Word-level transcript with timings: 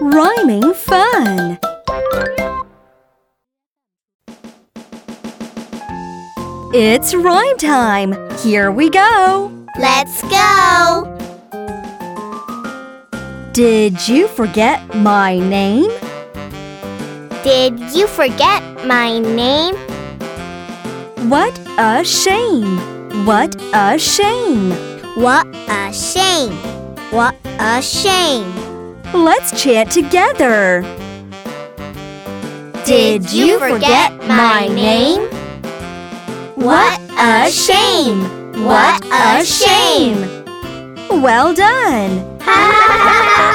Rhyming 0.00 0.74
fun! 0.74 1.58
It's 6.72 7.14
rhyme 7.14 7.56
time! 7.58 8.14
Here 8.38 8.70
we 8.70 8.90
go! 8.90 9.50
Let's 9.76 10.22
go! 10.22 11.18
Did 13.52 14.06
you 14.06 14.28
forget 14.28 14.94
my 14.94 15.36
name? 15.40 15.90
Did 17.42 17.80
you 17.90 18.06
forget 18.06 18.62
my 18.86 19.18
name? 19.18 19.74
What 21.28 21.58
a 21.76 22.04
shame! 22.04 22.78
What 23.26 23.56
a 23.74 23.98
shame! 23.98 24.70
What 25.16 25.46
a 25.68 25.92
shame! 25.92 26.52
What 27.10 27.34
a 27.58 27.82
shame! 27.82 28.67
Let's 29.14 29.62
chant 29.62 29.90
together! 29.90 30.82
Did 32.84 33.32
you 33.32 33.58
forget 33.58 34.12
my 34.26 34.68
name? 34.68 35.22
What 36.56 37.00
a 37.18 37.50
shame! 37.50 38.22
What 38.64 39.02
a 39.06 39.44
shame! 39.46 40.20
Well 41.22 41.54
done! 41.54 42.18
Ha 42.40 42.52
ha 42.52 42.98
ha! 42.98 43.47